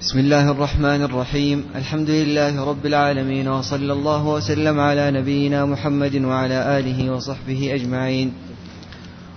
بسم 0.00 0.18
الله 0.18 0.50
الرحمن 0.50 1.02
الرحيم. 1.02 1.70
الحمد 1.74 2.10
لله 2.10 2.64
رب 2.64 2.86
العالمين 2.86 3.48
وصلى 3.48 3.92
الله 3.92 4.26
وسلم 4.26 4.80
على 4.80 5.10
نبينا 5.10 5.64
محمد 5.64 6.16
وعلى 6.16 6.78
آله 6.78 7.10
وصحبه 7.10 7.74
أجمعين. 7.74 8.32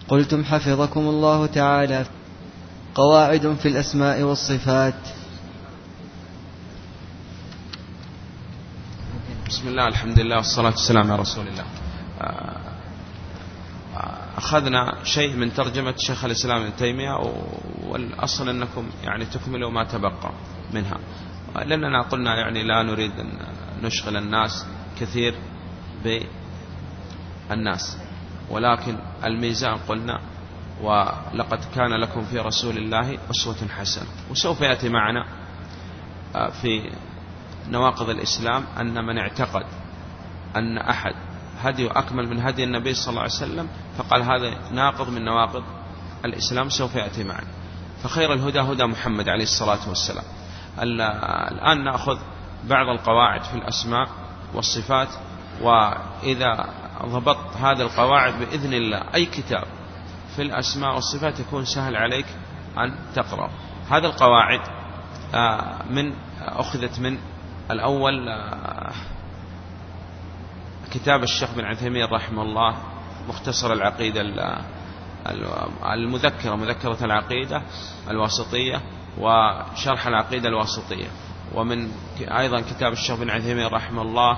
قلتم 0.07 0.43
حفظكم 0.43 0.99
الله 0.99 1.45
تعالى. 1.45 2.05
قواعد 2.95 3.55
في 3.59 3.67
الأسماء 3.67 4.21
والصفات. 4.21 5.01
بسم 9.47 9.67
الله 9.67 9.87
الحمد 9.87 10.19
لله 10.19 10.35
والصلاة 10.35 10.71
والسلام 10.71 11.11
على 11.11 11.21
رسول 11.21 11.45
الله. 11.47 11.65
أخذنا 14.37 15.03
شيء 15.03 15.35
من 15.35 15.53
ترجمة 15.53 15.93
شيخ 15.97 16.25
الإسلام 16.25 16.61
ابن 16.61 16.75
تيمية 16.75 17.11
والأصل 17.83 18.49
أنكم 18.49 18.85
يعني 19.03 19.25
تكملوا 19.25 19.71
ما 19.71 19.83
تبقى. 19.83 20.31
منها. 20.73 20.97
لأننا 21.65 22.01
قلنا 22.01 22.35
يعني 22.35 22.63
لا 22.63 22.83
نريد 22.83 23.19
أن 23.19 23.39
نشغل 23.83 24.17
الناس 24.17 24.65
كثير 24.99 25.35
بالناس. 27.49 27.97
ولكن 28.49 28.97
الميزان 29.23 29.77
قلنا 29.77 30.21
ولقد 30.81 31.59
كان 31.75 31.93
لكم 32.01 32.25
في 32.25 32.39
رسول 32.39 32.77
الله 32.77 33.17
أسوة 33.31 33.67
حسنة. 33.77 34.07
وسوف 34.31 34.61
يأتي 34.61 34.89
معنا 34.89 35.25
في 36.61 36.91
نواقض 37.69 38.09
الإسلام 38.09 38.63
أن 38.79 39.05
من 39.05 39.17
اعتقد 39.17 39.65
أن 40.55 40.77
أحد 40.77 41.13
هدي 41.61 41.87
أكمل 41.87 42.27
من 42.27 42.39
هدي 42.39 42.63
النبي 42.63 42.93
صلى 42.93 43.09
الله 43.09 43.21
عليه 43.21 43.31
وسلم 43.31 43.67
فقال 43.97 44.21
هذا 44.21 44.71
ناقض 44.71 45.09
من 45.09 45.25
نواقض 45.25 45.63
الإسلام 46.25 46.69
سوف 46.69 46.95
يأتي 46.95 47.23
معنا. 47.23 47.47
فخير 48.03 48.33
الهدى 48.33 48.59
هدى 48.59 48.85
محمد 48.85 49.29
عليه 49.29 49.43
الصلاة 49.43 49.89
والسلام. 49.89 50.25
الآن 50.81 51.83
نأخذ 51.83 52.19
بعض 52.63 52.87
القواعد 52.87 53.43
في 53.43 53.53
الأسماء 53.53 54.09
والصفات 54.53 55.09
وإذا 55.61 56.69
ضبطت 57.05 57.57
هذه 57.57 57.81
القواعد 57.81 58.39
بإذن 58.39 58.73
الله 58.73 59.03
أي 59.15 59.25
كتاب 59.25 59.63
في 60.35 60.41
الأسماء 60.41 60.93
والصفات 60.93 61.39
يكون 61.39 61.65
سهل 61.65 61.95
عليك 61.95 62.25
أن 62.77 62.95
تقرأ. 63.15 63.49
هذه 63.89 64.05
القواعد 64.05 64.61
آه، 65.33 65.83
من 65.89 66.13
أخذت 66.41 66.99
من 66.99 67.17
الأول 67.71 68.29
آه، 68.29 68.91
كتاب 70.91 71.23
الشيخ 71.23 71.53
بن 71.55 71.65
عثيمين 71.65 72.05
رحمه 72.05 72.41
الله 72.41 72.77
مختصر 73.29 73.73
العقيدة 73.73 74.21
المذكرة 75.93 76.55
مذكرة 76.55 76.97
العقيدة 77.05 77.61
الواسطية. 78.09 78.81
وشرح 79.19 80.07
العقيدة 80.07 80.49
الواسطية. 80.49 81.07
ومن 81.55 81.91
أيضا 82.21 82.61
كتاب 82.61 82.93
الشيخ 82.93 83.15
بن 83.19 83.29
عثيمين 83.29 83.67
رحمه 83.67 84.01
الله 84.01 84.37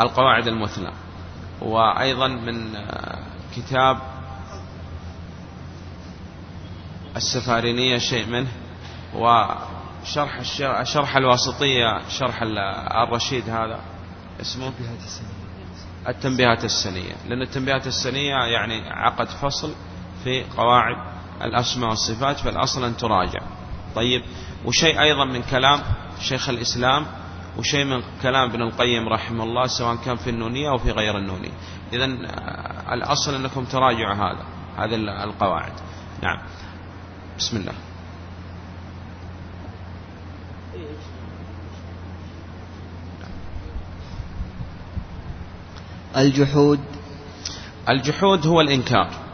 القواعد 0.00 0.46
المثلى 0.48 0.92
وأيضا 1.62 2.28
من 2.28 2.74
كتاب 3.56 3.98
السفارينية 7.16 7.98
شيء 7.98 8.26
منه 8.26 8.48
وشرح 9.14 10.42
شرح 10.84 11.16
الواسطية 11.16 12.08
شرح 12.08 12.42
الرشيد 13.02 13.50
هذا 13.50 13.80
اسمه؟ 14.40 14.72
التنبيهات 16.08 16.64
السنية. 16.64 17.14
لأن 17.28 17.42
التنبيهات 17.42 17.86
السنية 17.86 18.34
يعني 18.34 18.90
عقد 18.90 19.28
فصل 19.28 19.74
في 20.24 20.44
قواعد 20.56 20.96
الأسماء 21.42 21.90
والصفات 21.90 22.40
فالأصل 22.40 22.84
أن 22.84 22.96
تراجع. 22.96 23.40
طيب 23.94 24.22
وشيء 24.64 25.00
أيضا 25.00 25.24
من 25.24 25.42
كلام 25.42 25.80
شيخ 26.20 26.48
الإسلام 26.48 27.06
وشيء 27.56 27.84
من 27.84 28.02
كلام 28.22 28.50
ابن 28.50 28.62
القيم 28.62 29.08
رحمه 29.08 29.44
الله 29.44 29.66
سواء 29.66 29.96
كان 29.96 30.16
في 30.16 30.30
النونية 30.30 30.70
أو 30.70 30.78
في 30.78 30.90
غير 30.90 31.18
النونية. 31.18 31.52
إذا 31.92 32.04
آه، 32.04 32.94
الأصل 32.94 33.34
أنكم 33.34 33.64
تراجعوا 33.64 34.14
هذا 34.14 34.44
هذه 34.76 34.94
القواعد. 35.24 35.72
نعم. 36.22 36.38
بسم 37.38 37.56
الله. 37.56 37.72
الجحود. 46.16 46.80
الجحود 47.88 48.46
هو 48.46 48.60
الإنكار. 48.60 49.27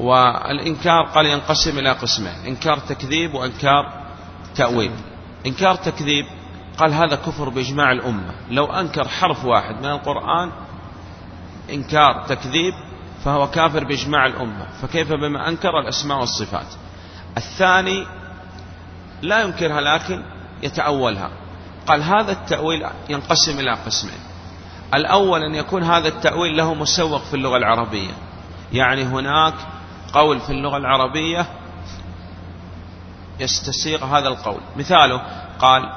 والإنكار 0.00 1.02
قال 1.04 1.26
ينقسم 1.26 1.78
إلى 1.78 1.92
قسمين 1.92 2.34
إنكار 2.46 2.78
تكذيب 2.78 3.34
وإنكار 3.34 3.92
تأويل. 4.54 4.92
إنكار 5.46 5.74
تكذيب 5.74 6.26
قال 6.78 6.94
هذا 6.94 7.16
كفر 7.16 7.48
بإجماع 7.48 7.92
الأمة. 7.92 8.34
لو 8.50 8.64
أنكر 8.64 9.08
حرف 9.08 9.44
واحد 9.44 9.74
من 9.74 9.90
القرآن 9.90 10.52
إنكار 11.70 12.24
تكذيب 12.28 12.74
فهو 13.24 13.50
كافر 13.50 13.84
بإجماع 13.84 14.26
الأمة. 14.26 14.66
فكيف 14.82 15.12
بما 15.12 15.48
أنكر 15.48 15.80
الأسماء 15.80 16.18
والصفات؟ 16.18 16.66
الثاني 17.36 18.06
لا 19.22 19.42
ينكرها 19.42 19.80
لكن 19.80 20.22
يتأولها. 20.62 21.30
قال 21.86 22.02
هذا 22.02 22.32
التأويل 22.32 22.86
ينقسم 23.08 23.58
إلى 23.58 23.70
قسمين. 23.70 24.20
الأول 24.94 25.42
أن 25.42 25.54
يكون 25.54 25.82
هذا 25.82 26.08
التأويل 26.08 26.56
له 26.56 26.74
مسوق 26.74 27.22
في 27.22 27.34
اللغة 27.34 27.56
العربية. 27.56 28.12
يعني 28.72 29.02
هناك 29.02 29.54
قول 30.12 30.40
في 30.40 30.50
اللغة 30.50 30.76
العربية 30.76 31.46
يستسيغ 33.40 34.04
هذا 34.04 34.28
القول. 34.28 34.60
مثاله 34.76 35.22
قال 35.58 35.92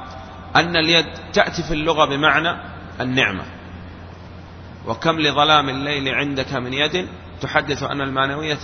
أن 0.56 0.76
اليد 0.76 1.06
تأتي 1.32 1.62
في 1.62 1.74
اللغة 1.74 2.04
بمعنى 2.04 2.56
النعمة. 3.00 3.44
وكم 4.86 5.20
لظلام 5.20 5.68
الليل 5.68 6.14
عندك 6.14 6.52
من 6.52 6.72
يد 6.72 7.08
تحدث 7.40 7.82
أن 7.82 8.00
المعنوية 8.00 8.58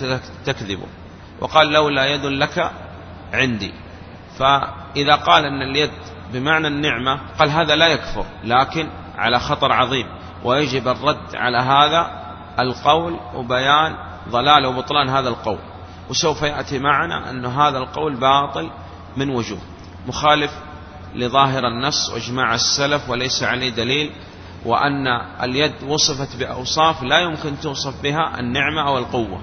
تكذب. 0.45 0.79
وقال 1.39 1.67
لولا 1.67 2.05
يد 2.05 2.25
لك 2.25 2.71
عندي. 3.33 3.73
فإذا 4.37 5.15
قال 5.15 5.45
أن 5.45 5.61
اليد 5.61 5.91
بمعنى 6.33 6.67
النعمة 6.67 7.19
قال 7.39 7.49
هذا 7.49 7.75
لا 7.75 7.87
يكفر 7.87 8.25
لكن 8.43 8.89
على 9.17 9.39
خطر 9.39 9.71
عظيم. 9.71 10.07
ويجب 10.43 10.87
الرد 10.87 11.35
على 11.35 11.57
هذا 11.57 12.19
القول 12.59 13.19
وبيان 13.35 14.08
ضلال 14.29 14.65
وبطلان 14.65 15.09
هذا 15.09 15.29
القول. 15.29 15.59
وسوف 16.09 16.41
يأتي 16.41 16.79
معنا 16.79 17.29
أن 17.29 17.45
هذا 17.45 17.77
القول 17.77 18.15
باطل 18.15 18.69
من 19.17 19.29
وجوه 19.29 19.59
مخالف 20.07 20.51
لظاهر 21.15 21.67
النص 21.67 22.09
وإجماع 22.09 22.53
السلف 22.55 23.09
وليس 23.09 23.43
عليه 23.43 23.69
دليل 23.69 24.11
وأن 24.65 25.07
اليد 25.43 25.83
وصفت 25.87 26.35
بأوصاف 26.35 27.03
لا 27.03 27.19
يمكن 27.19 27.59
توصف 27.59 28.01
بها 28.03 28.39
النعمة 28.39 28.87
أو 28.87 28.97
القوة 28.97 29.41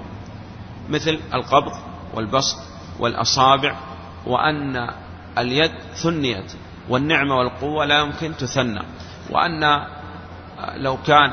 مثل 0.88 1.20
القبض 1.34 1.72
والبسط 2.14 2.56
والأصابع 2.98 3.76
وأن 4.26 4.90
اليد 5.38 5.72
ثنيت 5.94 6.52
والنعمة 6.88 7.34
والقوة 7.34 7.84
لا 7.84 7.98
يمكن 7.98 8.36
تثنى 8.36 8.82
وأن 9.30 9.86
لو 10.76 10.96
كان 11.06 11.30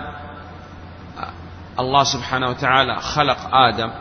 الله 1.80 2.04
سبحانه 2.04 2.50
وتعالى 2.50 3.02
خلق 3.02 3.38
آدم 3.56 3.92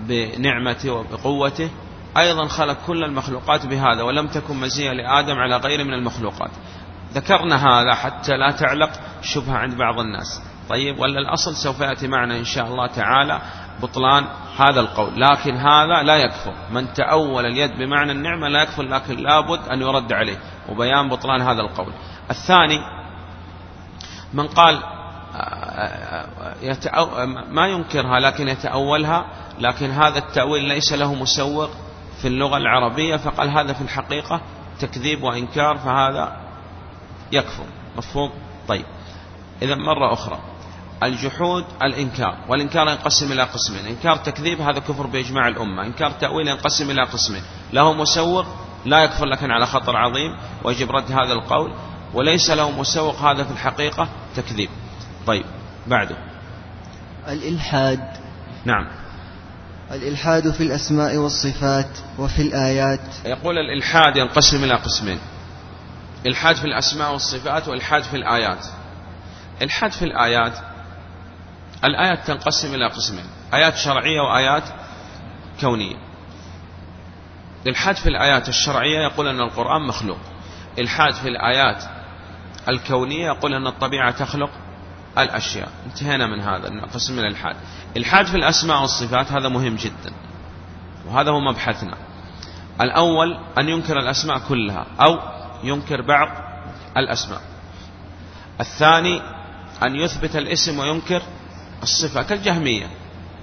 بنعمته 0.00 0.92
وبقوته. 0.92 1.70
أيضا 2.16 2.48
خلق 2.48 2.76
كل 2.86 3.04
المخلوقات 3.04 3.66
بهذا 3.66 4.02
ولم 4.02 4.26
تكن 4.26 4.56
مزية 4.56 4.92
لآدم 4.92 5.38
على 5.38 5.56
غير 5.56 5.84
من 5.84 5.94
المخلوقات. 5.94 6.50
ذكرنا 7.12 7.56
هذا 7.56 7.94
حتى 7.94 8.36
لا 8.36 8.50
تعلق 8.50 8.90
شبهة 9.22 9.56
عند 9.56 9.74
بعض 9.74 9.98
الناس. 9.98 10.42
طيب 10.68 10.98
ولا 10.98 11.18
الأصل 11.20 11.54
سوف 11.54 11.80
يأتي 11.80 12.08
معنا 12.08 12.36
إن 12.36 12.44
شاء 12.44 12.66
الله 12.66 12.86
تعالى 12.86 13.40
بطلان 13.82 14.24
هذا 14.58 14.80
القول. 14.80 15.20
لكن 15.20 15.56
هذا 15.56 16.02
لا 16.02 16.16
يكفر. 16.16 16.54
من 16.72 16.92
تأول 16.92 17.46
اليد 17.46 17.78
بمعنى 17.78 18.12
النعمة 18.12 18.48
لا 18.48 18.62
يكفر 18.62 18.82
لكن 18.82 19.16
لابد 19.16 19.68
أن 19.68 19.80
يرد 19.80 20.12
عليه. 20.12 20.38
وبيان 20.68 21.08
بطلان 21.08 21.42
هذا 21.42 21.60
القول. 21.60 21.92
الثاني 22.30 22.80
من 24.34 24.46
قال 24.46 24.82
ما 27.50 27.68
ينكرها 27.68 28.20
لكن 28.20 28.48
يتأولها 28.48 29.26
لكن 29.58 29.90
هذا 29.90 30.18
التأويل 30.18 30.64
ليس 30.64 30.92
له 30.92 31.14
مسوق 31.14 31.70
في 32.22 32.28
اللغة 32.28 32.56
العربية 32.56 33.16
فقال 33.16 33.50
هذا 33.50 33.72
في 33.72 33.80
الحقيقة 33.80 34.40
تكذيب 34.80 35.22
وإنكار 35.22 35.78
فهذا 35.78 36.36
يكفر. 37.32 37.64
مفهوم؟ 37.96 38.30
طيب. 38.68 38.84
إذا 39.62 39.74
مرة 39.74 40.12
أخرى. 40.12 40.38
الجحود 41.02 41.64
الإنكار. 41.82 42.36
والإنكار 42.48 42.88
ينقسم 42.88 43.32
إلى 43.32 43.42
قسمين. 43.42 43.86
إنكار 43.86 44.16
تكذيب 44.16 44.60
هذا 44.60 44.78
كفر 44.78 45.06
بإجماع 45.06 45.48
الأمة. 45.48 45.86
إنكار 45.86 46.10
تأويل 46.10 46.48
ينقسم 46.48 46.90
إلى 46.90 47.02
قسمين. 47.02 47.42
له 47.72 47.92
مسوق 47.92 48.46
لا 48.84 49.04
يكفر 49.04 49.26
لكن 49.26 49.50
على 49.50 49.66
خطر 49.66 49.96
عظيم. 49.96 50.36
ويجب 50.64 50.90
رد 50.90 51.12
هذا 51.12 51.32
القول. 51.32 51.72
وليس 52.14 52.50
له 52.50 52.70
مسوق 52.70 53.14
هذا 53.14 53.44
في 53.44 53.50
الحقيقة 53.50 54.08
تكذيب. 54.36 54.70
طيب. 55.26 55.44
بعده. 55.86 56.16
الإلحاد. 57.28 58.00
نعم. 58.64 58.88
الإلحاد 59.90 60.50
في 60.50 60.62
الأسماء 60.62 61.16
والصفات 61.16 61.98
وفي 62.18 62.42
الآيات. 62.42 63.00
يقول 63.24 63.58
الإلحاد 63.58 64.16
ينقسم 64.16 64.64
إلى 64.64 64.74
قسمين. 64.74 65.18
إلحاد 66.26 66.56
في 66.56 66.64
الأسماء 66.64 67.12
والصفات 67.12 67.68
وإلحاد 67.68 68.02
في 68.02 68.16
الآيات. 68.16 68.66
إلحاد 69.62 69.92
في 69.92 70.04
الآيات 70.04 70.52
الآيات 71.84 72.26
تنقسم 72.26 72.74
إلى 72.74 72.88
قسمين. 72.88 73.24
آيات 73.54 73.76
شرعية 73.76 74.20
وآيات 74.20 74.62
كونية. 75.60 75.96
الإلحاد 77.62 77.96
في 77.96 78.08
الآيات 78.08 78.48
الشرعية 78.48 78.98
يقول 78.98 79.28
أن 79.28 79.40
القرآن 79.40 79.82
مخلوق. 79.88 80.18
إلحاد 80.78 81.14
في 81.14 81.28
الآيات 81.28 81.84
الكونية 82.68 83.26
يقول 83.26 83.54
أن 83.54 83.66
الطبيعة 83.66 84.10
تخلق. 84.10 84.50
الأشياء. 85.18 85.68
انتهينا 85.86 86.26
من 86.26 86.40
هذا 86.40 86.86
قسم 86.94 87.12
من 87.12 87.18
الإلحاد 87.18 87.56
الحاد 87.96 88.26
في 88.26 88.36
الأسماء 88.36 88.80
والصفات 88.80 89.32
هذا 89.32 89.48
مهم 89.48 89.76
جدا 89.76 90.12
وهذا 91.06 91.30
هو 91.30 91.40
مبحثنا. 91.40 91.96
الأول 92.80 93.38
أن 93.58 93.68
ينكر 93.68 93.98
الأسماء 93.98 94.38
كلها 94.48 94.86
أو 95.00 95.18
ينكر 95.64 96.02
بعض 96.02 96.28
الأسماء. 96.96 97.40
الثاني 98.60 99.22
أن 99.82 99.96
يثبت 99.96 100.36
الاسم 100.36 100.78
وينكر 100.78 101.22
الصفة 101.82 102.22
كالجهمية. 102.22 102.86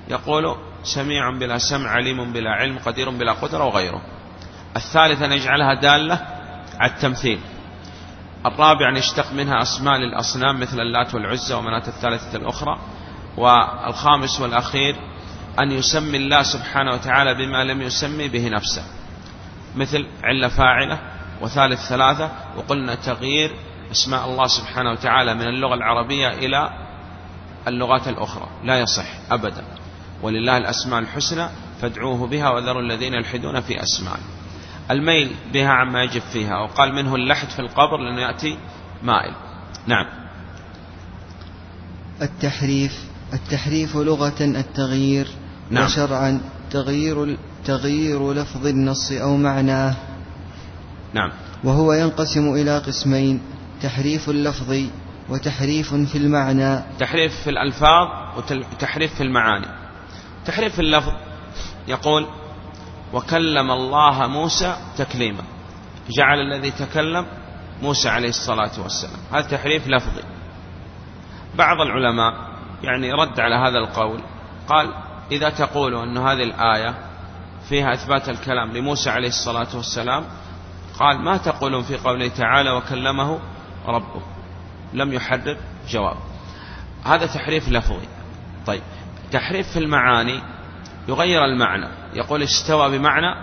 يقول 0.08 0.56
سميع 0.84 1.30
بلا 1.30 1.58
سمع 1.58 1.90
عليم 1.90 2.34
بلا 2.34 2.52
علم 2.52 2.80
قدير 2.80 3.10
بلا 3.10 3.34
قدرة 3.34 3.64
وغيره. 3.64 4.02
الثالث 4.76 5.22
أن 5.22 5.32
يجعلها 5.32 5.74
دالة 5.74 6.28
على 6.80 6.92
التمثيل. 6.92 7.40
الرابع 8.46 8.90
أن 8.90 8.96
يشتق 8.96 9.34
منها 9.34 9.62
أسماء 9.62 9.98
للأصنام 9.98 10.60
مثل 10.60 10.80
اللات 10.80 11.16
والعزة 11.16 11.58
ومناة 11.58 11.88
الثالثة 11.88 12.38
الأخرى 12.38 12.80
والخامس 13.38 14.42
والأخير 14.42 14.96
أن 15.60 15.72
يسمي 15.72 16.18
الله 16.18 16.44
سبحانه 16.44 16.92
وتعالى 16.92 17.34
بما 17.34 17.64
لم 17.64 17.82
يسمي 17.82 18.28
به 18.28 18.50
نفسه 18.50 18.84
مثل 19.76 20.06
علة 20.24 20.48
فاعلة 20.48 21.00
وثالث 21.42 21.88
ثلاثة 21.88 22.32
وقلنا 22.58 22.96
تغيير 22.96 23.52
أسماء 23.92 24.26
الله 24.26 24.48
سبحانه 24.48 24.92
وتعالى 24.92 25.34
من 25.34 25.48
اللغة 25.48 25.74
العربية 25.74 26.28
إلى 26.28 26.70
اللغات 27.68 28.08
الأخرى 28.08 28.48
لا 28.64 28.80
يصح 28.80 29.06
أبدا. 29.32 29.64
ولله 30.22 30.58
الأسماء 30.58 31.00
الحسنى 31.00 31.50
فادعوه 31.82 32.28
بها 32.28 32.50
وذروا 32.50 32.82
الذين 32.82 33.14
يلحدون 33.14 33.62
في 33.62 33.84
أسمائه. 33.84 34.39
الميل 34.92 35.36
بها 35.54 35.70
عما 35.70 36.04
يجب 36.04 36.22
فيها 36.22 36.58
وقال 36.58 36.96
منه 36.96 37.16
اللحد 37.16 37.50
في 37.50 37.60
القبر 37.60 37.98
لأنه 37.98 38.22
يأتي 38.22 38.58
مائل. 39.04 39.34
نعم. 39.88 40.06
التحريف 42.22 43.04
التحريف 43.34 43.96
لغة 43.96 44.42
التغيير 44.42 45.28
نعم. 45.70 45.86
وشرعا 45.86 46.42
تغيير 46.72 47.38
تغيير 47.66 48.34
لفظ 48.34 48.68
النص 48.68 49.12
أو 49.12 49.38
معناه. 49.38 49.96
نعم. 51.14 51.32
وهو 51.64 51.94
ينقسم 51.94 52.54
إلى 52.54 52.78
قسمين 52.78 53.42
تحريف 53.82 54.30
اللفظ 54.30 54.76
وتحريف 55.30 55.94
في 55.94 56.18
المعنى. 56.18 56.84
تحريف 57.00 57.36
في 57.44 57.50
الألفاظ 57.50 58.08
وتحريف 58.38 59.16
في 59.16 59.24
المعاني. 59.24 59.68
تحريف 60.46 60.76
في 60.76 60.82
اللفظ 60.82 61.14
يقول 61.88 62.28
وكلم 63.14 63.72
الله 63.72 64.28
موسى 64.28 64.76
تكليما. 64.98 65.44
جعل 66.18 66.40
الذي 66.40 66.72
تكلم 66.72 67.26
موسى 67.82 68.10
عليه 68.10 68.30
الصلاة 68.30 68.82
والسلام. 68.84 69.20
هذا 69.32 69.58
تحريف 69.58 69.88
لفظي. 69.88 70.24
بعض 71.56 71.82
العلماء 71.82 72.34
يعني 72.84 73.14
رد 73.14 73.40
على 73.40 73.56
هذا 73.56 73.78
القول. 73.78 74.22
قال 74.68 74.94
إذا 75.32 75.50
تقول 75.50 75.96
أن 75.96 76.18
هذه 76.18 76.44
الآية 76.44 76.96
فيها 77.70 77.94
إثبات 77.94 78.30
الكلام 78.30 78.72
لموسى 78.72 79.10
عليه 79.10 79.28
الصلاة 79.28 79.76
والسلام 79.76 80.26
قال 81.00 81.22
ما 81.22 81.38
تقولون 81.38 81.84
في 81.84 81.98
قوله 81.98 82.28
تعالى 82.28 82.72
وكلمه 82.72 83.40
ربه 83.88 84.22
لم 84.94 85.14
يحرر 85.14 85.58
جواب. 85.90 86.18
هذا 87.06 87.26
تحريف 87.26 87.70
لفظي. 87.70 88.08
طيب 88.66 88.82
تحريف 89.32 89.68
في 89.68 89.80
المعاني 89.80 90.42
يغير 91.10 91.46
المعنى. 91.46 91.88
يقول 92.14 92.44
استوى 92.44 92.98
بمعنى 92.98 93.36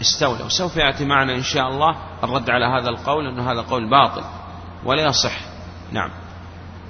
استولى. 0.00 0.44
وسوف 0.44 0.76
يأتي 0.76 1.04
معنا 1.04 1.34
إن 1.34 1.42
شاء 1.42 1.68
الله 1.68 1.96
الرد 2.24 2.50
على 2.50 2.64
هذا 2.64 2.88
القول 2.90 3.26
أنه 3.26 3.52
هذا 3.52 3.60
قول 3.60 3.90
باطل. 3.90 4.24
ولا 4.84 5.02
يصح. 5.02 5.32
نعم. 5.92 6.10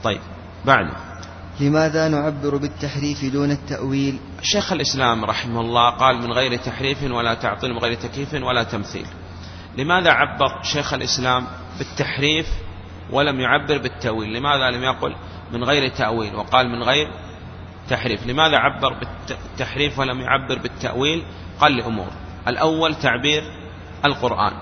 طيب. 0.04 0.20
بعد. 0.64 0.90
لماذا 1.60 2.08
نعبر 2.08 2.56
بالتحريف 2.56 3.24
دون 3.32 3.50
التأويل؟ 3.50 4.18
شيخ 4.42 4.72
الإسلام 4.72 5.24
رحمه 5.24 5.60
الله 5.60 5.90
قال 5.90 6.16
من 6.16 6.32
غير 6.32 6.56
تحريف 6.56 7.02
ولا 7.02 7.34
تعطيل 7.34 7.72
من 7.72 7.78
غير 7.78 7.94
تكييف 7.94 8.34
ولا 8.34 8.62
تمثيل. 8.62 9.06
لماذا 9.78 10.10
عبر 10.10 10.62
شيخ 10.62 10.94
الإسلام 10.94 11.46
بالتحريف 11.78 12.46
ولم 13.10 13.40
يعبر 13.40 13.78
بالتأويل؟ 13.78 14.32
لماذا 14.32 14.70
لم 14.70 14.82
يقل 14.82 15.14
من 15.52 15.64
غير 15.64 15.88
تأويل؟ 15.88 16.34
وقال 16.34 16.68
من 16.68 16.82
غير 16.82 17.10
تحريف. 17.90 18.26
لماذا 18.26 18.56
عبر 18.56 18.96
بالتحريف 19.28 19.98
ولم 19.98 20.20
يعبر 20.20 20.58
بالتأويل؟ 20.58 21.24
قال 21.60 21.76
لأمور. 21.76 22.08
الأول 22.48 22.94
تعبير 22.94 23.42
القرآن. 24.04 24.52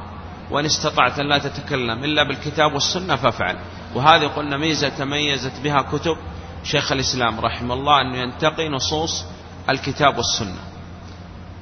وإن 0.51 0.65
استطعت 0.65 1.19
أن 1.19 1.29
لا 1.29 1.39
تتكلم 1.39 2.05
إلا 2.05 2.23
بالكتاب 2.23 2.73
والسنة 2.73 3.17
فافعل. 3.17 3.57
وهذه 3.95 4.27
قلنا 4.27 4.57
ميزة 4.57 4.89
تميزت 4.89 5.61
بها 5.61 5.83
كتب 5.83 6.17
شيخ 6.65 6.93
الإسلام 6.93 7.41
رحمه 7.41 7.75
الله 7.75 8.01
أنه 8.01 8.17
ينتقي 8.17 8.69
نصوص 8.69 9.25
الكتاب 9.71 10.17
والسنة. 10.17 10.61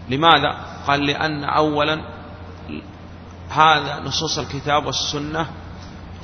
لماذا؟ 0.09 0.57
قال 0.87 1.07
لأن 1.07 1.45
أولا 1.45 2.01
هذا 3.51 4.01
نصوص 4.05 4.39
الكتاب 4.39 4.87
والسنة 4.87 5.47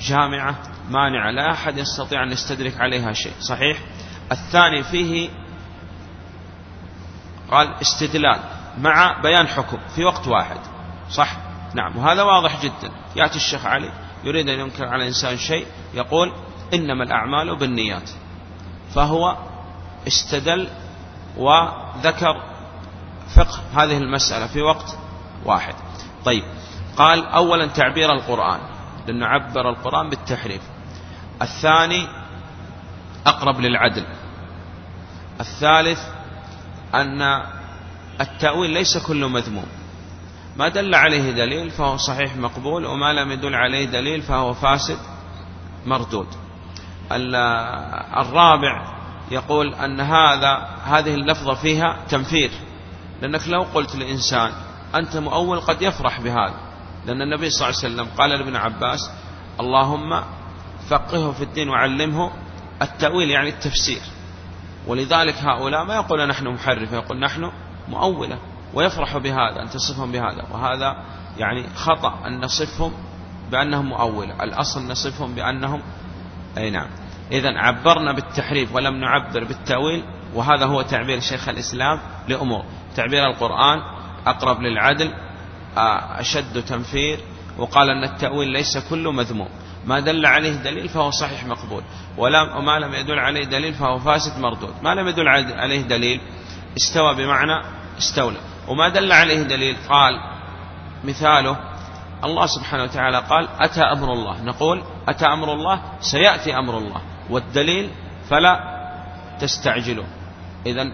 جامعة 0.01 0.55
مانعة. 0.89 1.31
لا 1.31 1.51
أحد 1.51 1.77
يستطيع 1.77 2.23
أن 2.23 2.31
يستدرك 2.31 2.81
عليها 2.81 3.13
شيء. 3.13 3.33
صحيح؟ 3.39 3.77
الثاني 4.31 4.83
فيه 4.83 5.29
قال 7.51 7.73
استدلال 7.81 8.39
مع 8.77 9.21
بيان 9.21 9.47
حكم 9.47 9.77
في 9.95 10.05
وقت 10.05 10.27
واحد. 10.27 10.57
صح؟ 11.09 11.37
نعم. 11.73 11.97
وهذا 11.97 12.23
واضح 12.23 12.61
جدا. 12.63 12.91
يأتي 13.15 13.35
الشيخ 13.35 13.65
علي 13.65 13.91
يريد 14.23 14.49
أن 14.49 14.59
ينكر 14.59 14.85
على 14.85 15.01
الإنسان 15.01 15.37
شيء 15.37 15.67
يقول 15.93 16.33
إنما 16.73 17.03
الأعمال 17.03 17.55
بالنيات. 17.55 18.09
فهو 18.95 19.37
استدل 20.07 20.67
وذكر 21.37 22.43
فقه 23.35 23.59
هذه 23.75 23.97
المسألة 23.97 24.47
في 24.47 24.61
وقت 24.61 24.97
واحد. 25.45 25.75
طيب. 26.25 26.43
قال 26.97 27.25
أولا 27.25 27.65
تعبير 27.65 28.11
القرآن. 28.11 28.59
لأنه 29.07 29.25
عبر 29.25 29.69
القرآن 29.69 30.09
بالتحريف. 30.09 30.61
الثاني 31.41 32.07
أقرب 33.27 33.59
للعدل. 33.59 34.05
الثالث 35.39 35.99
أن 36.95 37.21
التأويل 38.21 38.69
ليس 38.69 38.97
كله 38.97 39.27
مذموم. 39.27 39.65
ما 40.57 40.67
دل 40.67 40.95
عليه 40.95 41.31
دليل 41.31 41.71
فهو 41.71 41.97
صحيح 41.97 42.35
مقبول 42.35 42.85
وما 42.85 43.13
لم 43.13 43.31
يدل 43.31 43.55
عليه 43.55 43.85
دليل 43.85 44.21
فهو 44.21 44.53
فاسد 44.53 44.97
مردود. 45.85 46.27
الرابع 48.17 48.95
يقول 49.31 49.73
أن 49.73 50.01
هذا 50.01 50.67
هذه 50.85 51.13
اللفظة 51.13 51.53
فيها 51.53 51.97
تنفير. 52.09 52.51
لأنك 53.21 53.47
لو 53.47 53.61
قلت 53.61 53.95
لإنسان 53.95 54.51
أنت 54.95 55.17
مؤول 55.17 55.59
قد 55.59 55.81
يفرح 55.81 56.21
بهذا. 56.21 56.55
لأن 57.05 57.21
النبي 57.21 57.49
صلى 57.49 57.69
الله 57.69 57.79
عليه 57.83 57.95
وسلم 57.95 58.07
قال 58.17 58.29
لابن 58.29 58.55
عباس 58.55 59.11
اللهم 59.59 60.23
فقهه 60.89 61.31
في 61.31 61.43
الدين 61.43 61.69
وعلمه 61.69 62.31
التأويل 62.81 63.29
يعني 63.29 63.49
التفسير. 63.49 64.01
ولذلك 64.87 65.35
هؤلاء 65.35 65.83
ما 65.85 65.95
يقول 65.95 66.27
نحن 66.27 66.47
محرفة 66.47 66.95
يقول 66.95 67.19
نحن 67.19 67.51
مؤولة 67.89 68.37
ويفرح 68.73 69.17
بهذا 69.17 69.61
أن 69.61 69.69
تصفهم 69.69 70.11
بهذا. 70.11 70.45
وهذا 70.51 70.95
يعني 71.37 71.65
خطأ 71.75 72.27
أن 72.27 72.39
نصفهم 72.41 72.93
بأنهم 73.51 73.85
مؤولة 73.85 74.43
الأصل 74.43 74.87
نصفهم 74.87 75.35
بأنهم 75.35 75.81
أي 76.57 76.69
نعم. 76.69 76.87
إذا 77.31 77.49
عبرنا 77.49 78.11
بالتحريف 78.11 78.75
ولم 78.75 78.95
نعبر 78.95 79.43
بالتأويل 79.43 80.03
وهذا 80.33 80.65
هو 80.65 80.81
تعبير 80.81 81.19
شيخ 81.19 81.49
الإسلام 81.49 81.99
لأمور. 82.27 82.65
تعبير 82.95 83.25
القرآن 83.27 83.79
أقرب 84.27 84.61
للعدل 84.61 85.13
أشد 86.17 86.65
تنفير 86.65 87.19
وقال 87.57 87.89
أن 87.89 88.03
التأويل 88.03 88.49
ليس 88.49 88.77
كله 88.77 89.11
مذموم. 89.11 89.49
ما 89.85 89.99
دل 89.99 90.25
عليه 90.25 90.53
دليل 90.53 90.89
فهو 90.89 91.11
صحيح 91.11 91.45
مقبول. 91.45 91.83
وما 92.17 92.79
لم 92.79 92.93
يدل 92.93 93.19
عليه 93.19 93.43
دليل 93.45 93.73
فهو 93.73 93.99
فاسد 93.99 94.39
مردود. 94.39 94.73
ما 94.81 94.95
لم 94.95 95.07
يدل 95.07 95.27
عليه 95.27 95.81
دليل 95.81 96.21
استوى 96.77 97.15
بمعنى 97.15 97.65
استولى. 97.97 98.37
وما 98.67 98.89
دل 98.89 99.11
عليه 99.11 99.41
دليل 99.43 99.77
قال 99.89 100.13
مثاله 101.03 101.57
الله 102.23 102.45
سبحانه 102.45 102.83
وتعالى 102.83 103.17
قال 103.17 103.47
أتى 103.59 103.81
أمر 103.81 104.13
الله. 104.13 104.41
نقول 104.41 104.83
أتى 105.07 105.25
أمر 105.25 105.53
الله 105.53 105.81
سيأتي 106.01 106.57
أمر 106.57 106.77
الله. 106.77 107.01
والدليل 107.29 107.89
فلا 108.29 108.59
تستعجلوا. 109.39 110.05
إذا 110.65 110.91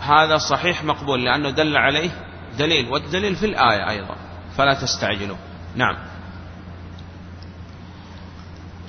هذا 0.00 0.38
صحيح 0.38 0.84
مقبول 0.84 1.24
لأنه 1.24 1.50
دل 1.50 1.76
عليه 1.76 2.10
دليل. 2.58 2.88
والدليل 2.88 3.36
في 3.36 3.46
الآية 3.46 3.90
أيضا. 3.90 4.16
فلا 4.56 4.74
تستعجلوا. 4.74 5.36
نعم. 5.76 5.96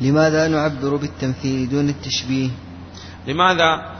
لماذا 0.01 0.47
نعبر 0.47 0.95
بالتمثيل 0.95 1.69
دون 1.69 1.89
التشبيه؟ 1.89 2.49
لماذا 3.27 3.95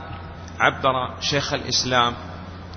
عبر 0.60 1.20
شيخ 1.20 1.52
الإسلام؟ 1.52 2.14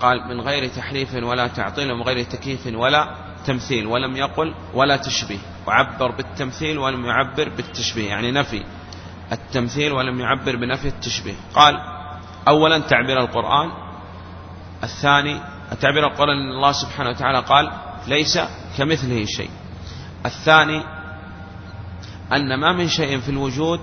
قال 0.02 0.18
من 0.28 0.42
غير 0.42 0.68
تحريف 0.68 1.14
ولا 1.14 1.48
تعطيل 1.48 1.92
ومن 1.92 2.02
غير 2.02 2.24
تكييف 2.24 2.68
ولا 2.68 3.16
تمثيل 3.46 3.88
ولم 3.88 4.18
يقل 4.18 4.54
ولا 4.74 4.98
تشبيه. 4.98 5.38
وعبر 5.68 6.12
بالتمثيل 6.12 6.78
ولم 6.78 7.06
يعبر 7.06 7.50
بالتشبيه 7.50 8.10
يعني 8.10 8.32
نفي 8.32 8.64
التمثيل 9.32 9.92
ولم 9.92 10.20
يعبر 10.20 10.56
بنفي 10.56 10.88
التشبيه. 10.88 11.36
قال 11.54 11.76
أولا 12.48 12.80
تعبير 12.80 13.20
القرآن 13.22 13.72
الثاني 14.84 15.42
تعبير 15.82 16.08
القرآن 16.08 16.38
الله 16.56 16.72
سبحانه 16.72 17.10
وتعالى 17.10 17.40
قال 17.40 17.72
ليس 18.08 18.40
كمثله 18.78 19.26
شيء. 19.26 19.50
الثاني 20.26 20.84
أن 22.36 22.60
ما 22.60 22.74
من 22.74 22.88
شيء 22.88 23.20
في 23.20 23.30
الوجود 23.30 23.80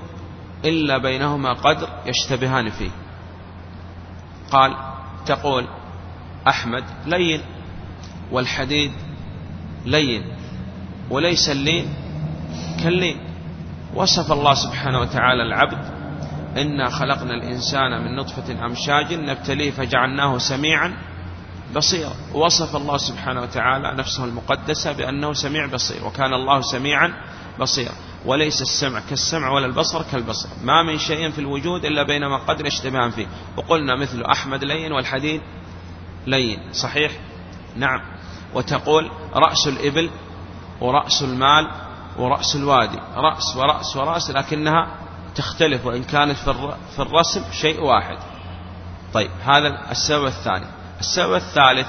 إلا 0.64 0.98
بينهما 0.98 1.52
قدر 1.52 1.88
يشتبهان 2.06 2.70
فيه. 2.70 2.90
قال 4.50 4.76
تقول 5.26 5.66
أحمد 6.48 6.84
لين 7.06 7.40
والحديد 8.32 8.92
لين 9.86 10.22
وليس 11.10 11.48
اللين 11.48 11.94
كاللين. 12.82 13.16
وصف 13.94 14.32
الله 14.32 14.54
سبحانه 14.54 15.00
وتعالى 15.00 15.42
العبد 15.42 16.00
إنا 16.56 16.90
خلقنا 16.90 17.34
الإنسان 17.34 18.04
من 18.04 18.16
نطفة 18.16 18.66
أمشاج 18.66 19.14
نبتليه 19.14 19.70
فجعلناه 19.70 20.38
سميعا 20.38 20.96
بصيرا. 21.76 22.12
وصف 22.34 22.76
الله 22.76 22.96
سبحانه 22.96 23.40
وتعالى 23.42 23.94
نفسه 23.94 24.24
المقدسة 24.24 24.92
بأنه 24.92 25.32
سميع 25.32 25.66
بصير 25.66 26.06
وكان 26.06 26.34
الله 26.34 26.60
سميعا 26.60 27.12
بصيرا 27.60 27.92
وليس 28.26 28.62
السمع 28.62 29.00
كالسمع 29.10 29.50
ولا 29.50 29.66
البصر 29.66 30.02
كالبصر. 30.02 30.48
ما 30.62 30.82
من 30.82 30.98
شيء 30.98 31.30
في 31.30 31.38
الوجود 31.38 31.84
إلا 31.84 32.02
بينما 32.02 32.36
قدر 32.36 32.66
اشتباها 32.66 33.10
فيه. 33.10 33.26
وقلنا 33.56 33.96
مثل 33.96 34.22
أحمد 34.22 34.64
لين 34.64 34.92
والحديد 34.92 35.40
لين 36.26 36.72
صحيح؟ 36.72 37.12
نعم. 37.76 38.00
وتقول 38.54 39.10
رأس 39.34 39.68
الإبل 39.68 40.10
ورأس 40.80 41.22
المال 41.22 41.70
ورأس 42.18 42.56
الوادي. 42.56 42.98
رأس 43.16 43.56
ورأس 43.56 43.96
ورأس 43.96 44.30
لكنها 44.30 44.96
تختلف 45.34 45.86
وإن 45.86 46.04
كانت 46.04 46.36
في 46.96 46.98
الرسم 46.98 47.44
شيء 47.52 47.82
واحد. 47.82 48.18
طيب 49.14 49.30
هذا 49.44 49.90
السبب 49.90 50.26
الثاني. 50.26 50.66
السبب 51.00 51.34
الثالث 51.34 51.88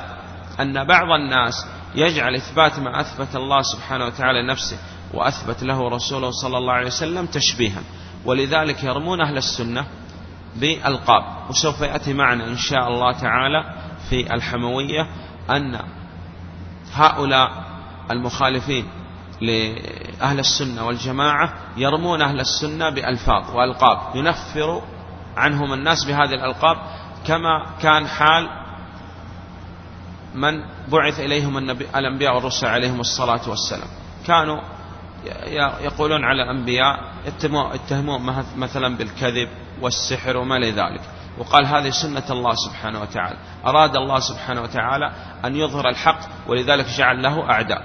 أن 0.60 0.84
بعض 0.84 1.08
الناس 1.24 1.65
يجعل 1.96 2.36
إثبات 2.36 2.80
ما 2.80 3.01
أثبت 3.01 3.36
الله 3.36 3.62
سبحانه 3.62 4.06
وتعالى 4.06 4.48
نفسه 4.48 4.77
وأثبت 5.13 5.63
له 5.63 5.89
رسوله 5.89 6.32
صلى 6.32 6.58
الله 6.58 6.74
عليه 6.74 6.88
وسلم 6.88 7.25
تشبيها. 7.25 7.82
ولذلك 8.25 8.84
يرمون 8.84 9.22
أهل 9.22 9.38
السنة 9.38 9.86
بألقاب 10.56 11.50
وسوف 11.50 11.82
يأتي 11.82 12.13
معنا 12.13 12.48
إن 12.48 12.58
شاء 12.58 12.88
الله 12.88 13.12
تعالى 13.12 13.74
في 14.10 14.34
الحموية 14.34 15.08
أن 15.50 15.80
هؤلاء 16.94 17.63
المخالفين 18.12 18.86
لأهل 19.41 20.39
السنة 20.39 20.86
والجماعة 20.86 21.53
يرمون 21.77 22.22
أهل 22.22 22.39
السنة 22.39 22.89
بألفاظ 22.89 23.56
وألقاب 23.56 24.15
ينفر 24.15 24.82
عنهم 25.38 25.74
الناس 25.74 26.03
بهذه 26.06 26.34
الألقاب 26.34 26.77
كما 27.27 27.65
كان 27.82 28.08
حال 28.08 28.50
من 30.36 30.53
بعث 30.91 31.20
إليهم 31.20 31.58
النبي 31.58 31.88
الأنبياء 31.96 32.36
والرسل 32.36 32.68
عليهم 32.68 33.00
الصلاة 33.00 33.50
والسلام. 33.50 33.88
كانوا 34.27 34.62
يقولون 35.82 36.25
على 36.25 36.44
الأنبياء 36.44 37.12
يتهمون 37.74 38.46
مثلا 38.58 38.98
بالكذب 38.98 39.50
والسحر 39.82 40.38
وما 40.38 40.56
لذلك 40.56 41.01
وقال 41.38 41.66
هذه 41.66 41.90
سنة 41.90 42.24
الله 42.30 42.56
سبحانه 42.56 43.01
وتعالى. 43.01 43.38
أراد 43.66 43.96
الله 43.96 44.20
سبحانه 44.20 44.62
وتعالى 44.62 45.12
أن 45.46 45.56
يظهر 45.56 45.90
الحق 45.90 46.20
ولذلك 46.48 46.86
جعل 46.86 47.22
له 47.24 47.50
أعداء. 47.50 47.82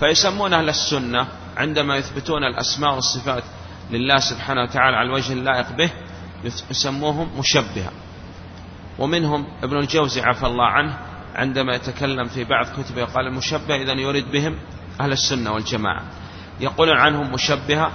فيسمون 0.00 0.52
أهل 0.52 0.68
السنة 0.68 1.26
عندما 1.56 1.96
يثبتون 1.96 2.44
الأسماء 2.44 2.94
والصفات 2.94 3.42
لله 3.90 4.18
سبحانه 4.18 4.62
وتعالى 4.62 4.96
على 4.96 5.08
الوجه 5.08 5.32
اللائق 5.32 5.72
به 5.72 5.90
يسموهم 6.70 7.38
مشبهة. 7.38 7.92
ومنهم 8.98 9.46
ابن 9.62 9.78
الجوزي 9.78 10.20
عفى 10.20 10.46
الله 10.46 10.66
عنه 10.66 10.98
عندما 11.34 11.74
يتكلم 11.74 12.24
في 12.24 12.44
بعض 12.44 12.66
كتبه 12.66 13.04
قال 13.04 13.26
المشبه 13.26 13.76
إذا 13.76 13.92
يريد 13.92 14.30
بهم 14.30 14.58
أهل 15.00 15.12
السنة 15.12 15.52
والجماعة. 15.52 16.02
يقولون 16.60 16.96
عنهم 16.96 17.32
مشبهة 17.32 17.90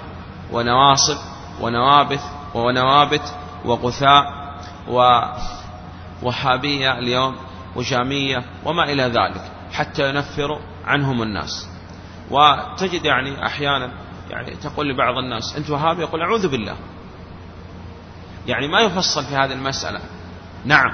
ونواصب 0.52 1.18
ونوابث 1.62 2.24
ونوابت 2.54 3.36
وغثاء 3.66 4.42
ووهابية 6.22 7.00
اليوم 7.00 7.36
وجامية 7.76 8.44
وما 8.66 8.84
إلى 8.84 9.04
ذلك 9.04 9.52
حتى 9.72 10.10
ينفر 10.10 10.60
عنهم 10.86 11.22
الناس. 11.22 11.70
وتجد 12.32 13.06
يعني 13.06 13.46
أحيانا 13.46 13.92
يعني 14.30 14.56
تقول 14.56 14.90
لبعض 14.90 15.18
الناس 15.18 15.56
أنت 15.56 15.70
وهابي 15.70 16.02
يقول 16.02 16.22
أعوذ 16.22 16.48
بالله. 16.48 16.76
يعني 18.48 18.68
ما 18.68 18.82
يفصل 18.82 19.24
في 19.24 19.36
هذه 19.36 19.54
المسألة. 19.54 20.00
نعم 20.66 20.94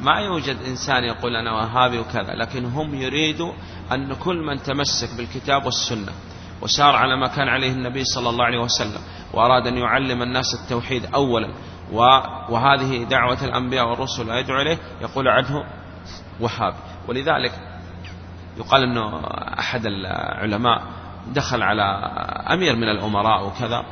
ما 0.00 0.20
يوجد 0.20 0.56
إنسان 0.66 1.04
يقول 1.04 1.36
أنا 1.36 1.52
وهابي 1.52 1.98
وكذا 1.98 2.34
لكن 2.34 2.64
هم 2.64 2.94
يريدوا 2.94 3.52
أن 3.92 4.14
كل 4.14 4.36
من 4.36 4.62
تمسك 4.62 5.14
بالكتاب 5.16 5.64
والسنة 5.64 6.12
وسار 6.62 6.96
على 6.96 7.16
ما 7.16 7.26
كان 7.26 7.48
عليه 7.48 7.72
النبي 7.72 8.04
صلى 8.04 8.28
الله 8.28 8.44
عليه 8.44 8.58
وسلم 8.58 9.00
وأراد 9.34 9.66
أن 9.66 9.78
يعلم 9.78 10.22
الناس 10.22 10.46
التوحيد 10.62 11.14
أولا. 11.14 11.50
وهذه 12.50 13.04
دعوة 13.04 13.44
الأنبياء 13.44 13.88
والرسل 13.88 14.28
يدعو 14.28 14.60
إليه 14.60 14.78
يقول 15.00 15.28
عنه 15.28 15.64
وهابي 16.40 16.76
ولذلك 17.08 17.52
يقال 18.58 18.82
أنه 18.82 19.20
أحد 19.58 19.86
العلماء 19.86 20.82
دخل 21.26 21.62
على 21.62 21.82
أمير 22.52 22.76
من 22.76 22.88
الأمراء 22.88 23.46
وكذا 23.46 23.84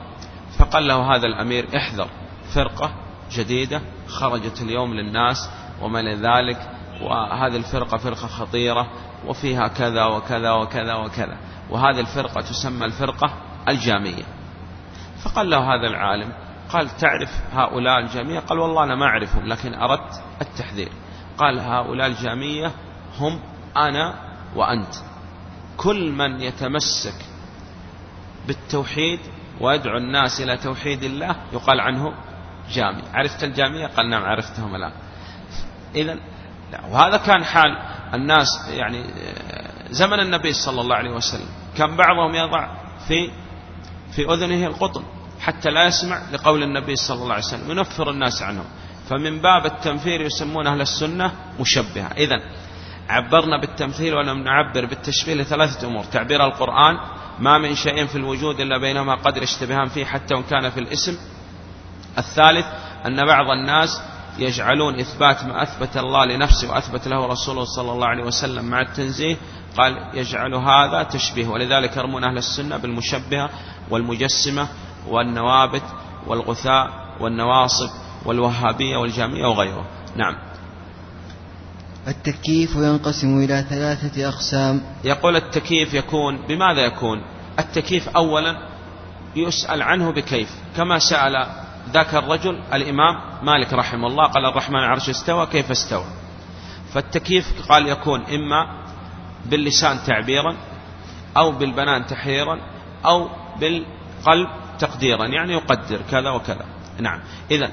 فقال 0.58 0.88
له 0.88 1.16
هذا 1.16 1.26
الأمير 1.26 1.68
احذر 1.76 2.08
فرقة 2.54 2.90
جديدة 3.32 3.80
خرجت 4.08 4.62
اليوم 4.62 4.94
للناس 4.94 5.50
وما 5.82 6.02
لذلك 6.02 6.70
وهذه 7.02 7.56
الفرقة 7.56 7.96
فرقة 7.96 8.26
خطيرة 8.26 8.88
وفيها 9.26 9.68
كذا 9.68 10.04
وكذا 10.04 10.52
وكذا 10.52 10.94
وكذا. 10.94 11.36
وهذه 11.70 12.00
الفرقة 12.00 12.40
تسمى 12.40 12.84
الفرقة 12.84 13.32
الجامية. 13.68 14.24
فقال 15.24 15.50
له 15.50 15.58
هذا 15.58 15.86
العالم 15.86 16.32
قال 16.68 16.96
تعرف 16.96 17.30
هؤلاء 17.52 17.98
الجامية؟ 17.98 18.40
قال 18.40 18.58
والله 18.58 18.84
أنا 18.84 18.94
ما 18.94 19.06
أعرفهم 19.06 19.46
لكن 19.46 19.74
أردت 19.74 20.22
التحذير. 20.42 20.92
قال 21.38 21.58
هؤلاء 21.58 22.06
الجامية 22.06 22.72
هم 23.18 23.40
أنا 23.76 24.14
وأنت. 24.56 24.94
كل 25.76 26.12
من 26.12 26.40
يتمسك 26.40 27.24
بالتوحيد 28.46 29.20
ويدعو 29.60 29.96
الناس 29.96 30.40
إلى 30.40 30.56
توحيد 30.56 31.02
الله 31.02 31.36
يقال 31.52 31.80
عنه 31.80 32.14
جامي. 32.70 33.02
عرفت 33.14 33.44
الجامية؟ 33.44 33.86
قال 33.86 34.10
نعم 34.10 34.24
عرفتهم 34.24 34.74
الآن. 34.74 34.92
إذا 35.94 36.16
وهذا 36.90 37.16
كان 37.16 37.44
حال 37.44 37.78
الناس 38.14 38.48
يعني 38.70 39.04
زمن 39.90 40.20
النبي 40.20 40.52
صلى 40.52 40.80
الله 40.80 40.96
عليه 40.96 41.10
وسلم. 41.10 41.48
كان 41.76 41.96
بعضهم 41.96 42.34
يضع 42.34 42.68
في 43.08 43.30
في 44.12 44.32
أذنه 44.32 44.66
القطن 44.66 45.02
حتى 45.40 45.70
لا 45.70 45.86
يسمع 45.86 46.22
لقول 46.32 46.62
النبي 46.62 46.96
صلى 46.96 47.22
الله 47.22 47.34
عليه 47.34 47.44
وسلم. 47.44 47.70
ينفر 47.70 48.10
الناس 48.10 48.42
عنه 48.42 48.64
فمن 49.08 49.38
باب 49.38 49.66
التنفير 49.66 50.20
يسمون 50.20 50.66
أهل 50.66 50.80
السنة 50.80 51.32
مشبهة. 51.60 52.10
إذا 52.16 52.40
عبرنا 53.08 53.60
بالتمثيل 53.60 54.14
ولم 54.14 54.44
نعبر 54.44 54.86
بالتشبيه 54.86 55.34
لثلاثة 55.34 55.86
أمور. 55.86 56.04
تعبير 56.04 56.44
القرآن 56.44 56.94
ما 57.38 57.58
من 57.58 57.74
شيء 57.74 58.06
في 58.06 58.16
الوجود 58.16 58.60
إلا 58.60 58.78
بينهما 58.78 59.14
قدر 59.14 59.42
اشتبهان 59.42 59.88
فيه 59.88 60.04
حتى 60.04 60.34
وإن 60.34 60.42
كان 60.42 60.70
في 60.70 60.80
الاسم. 60.80 61.16
الثالث 62.18 62.66
أن 63.06 63.26
بعض 63.26 63.50
الناس 63.50 64.00
يجعلون 64.38 65.00
إثبات 65.00 65.44
ما 65.44 65.62
أثبت 65.62 65.96
الله 65.96 66.24
لنفسه 66.24 66.70
وأثبت 66.70 67.08
له 67.08 67.26
رسوله 67.26 67.64
صلى 67.64 67.92
الله 67.92 68.06
عليه 68.06 68.24
وسلم 68.24 68.64
مع 68.64 68.80
التنزيه 68.80 69.36
قال 69.78 69.98
يجعل 70.14 70.54
هذا 70.54 71.02
تشبيه 71.02 71.46
ولذلك 71.46 71.96
يرمون 71.96 72.24
أهل 72.24 72.38
السنة 72.38 72.76
بالمشبهة 72.76 73.50
والمجسمة 73.90 74.68
والنوابت 75.08 75.82
والغثاء 76.26 77.08
والنواصب 77.20 77.90
والوهابية 78.24 78.96
والجامية 78.96 79.46
وغيره 79.46 79.86
نعم. 80.16 80.34
التكييف 82.08 82.76
ينقسم 82.76 83.38
إلى 83.38 83.64
ثلاثة 83.70 84.28
أقسام. 84.28 84.82
يقول 85.04 85.36
التكييف 85.36 85.94
يكون 85.94 86.38
بماذا 86.48 86.80
يكون؟ 86.80 87.22
التكييف 87.58 88.08
أولا 88.08 88.56
يسأل 89.36 89.82
عنه 89.82 90.10
بكيف. 90.10 90.50
كما 90.76 90.98
سأل 90.98 91.46
ذاك 91.92 92.14
الرجل 92.14 92.60
الإمام 92.72 93.20
مالك 93.42 93.72
رحمه 93.72 94.06
الله 94.06 94.26
قال 94.26 94.46
الرحمن 94.46 94.78
العرش 94.78 95.08
استوى 95.08 95.46
كيف 95.46 95.70
استوى؟ 95.70 96.04
فالتكييف 96.92 97.46
قال 97.68 97.88
يكون 97.88 98.20
إما 98.20 98.77
باللسان 99.46 99.98
تعبيرا 100.06 100.56
أو 101.36 101.52
بالبنان 101.52 102.06
تحريرا 102.06 102.60
أو 103.04 103.30
بالقلب 103.60 104.48
تقديرا 104.78 105.26
يعني 105.26 105.52
يقدر 105.52 106.00
كذا 106.10 106.30
وكذا. 106.30 106.64
نعم. 107.00 107.20
إذا 107.50 107.70